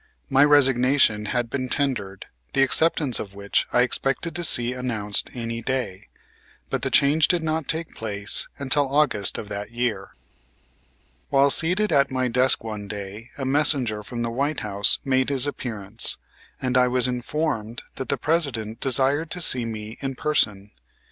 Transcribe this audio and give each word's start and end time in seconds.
My 0.31 0.43
resignation 0.43 1.25
had 1.25 1.47
been 1.51 1.69
tendered, 1.69 2.25
the 2.53 2.63
acceptance 2.63 3.19
of 3.19 3.35
which 3.35 3.67
I 3.71 3.83
expected 3.83 4.33
to 4.35 4.43
see 4.43 4.73
announced 4.73 5.29
any 5.35 5.61
day, 5.61 6.07
but 6.71 6.81
the 6.81 6.89
change 6.89 7.27
did 7.27 7.43
not 7.43 7.67
take 7.67 7.89
place 7.93 8.47
until 8.57 8.91
August 8.91 9.37
of 9.37 9.47
that 9.49 9.69
year. 9.69 10.15
While 11.29 11.51
seated 11.51 11.91
at 11.91 12.09
my 12.09 12.29
desk 12.29 12.63
one 12.63 12.87
day 12.87 13.29
a 13.37 13.45
messenger 13.45 14.01
from 14.01 14.23
the 14.23 14.31
White 14.31 14.61
House 14.61 14.97
made 15.05 15.29
his 15.29 15.45
appearance, 15.45 16.17
and 16.59 16.79
I 16.79 16.87
was 16.87 17.07
informed 17.07 17.83
that 17.97 18.09
the 18.09 18.17
President 18.17 18.79
desired 18.79 19.29
to 19.29 19.39
see 19.39 19.65
me 19.65 19.99
in 20.01 20.15
person. 20.15 20.71